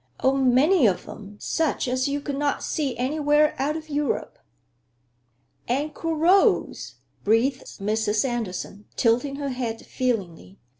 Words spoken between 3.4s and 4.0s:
out of